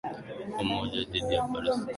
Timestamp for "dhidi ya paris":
1.11-1.73